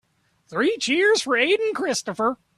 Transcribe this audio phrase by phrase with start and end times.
[0.47, 2.37] Three cheers for Aden Christopher.